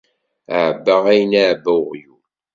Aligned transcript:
Ɛebbaɣ 0.61 1.03
ayen 1.11 1.33
iεebba 1.39 1.71
uɣyul. 1.81 2.23